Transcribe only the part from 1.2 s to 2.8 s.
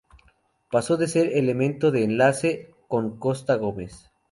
el elemento de enlace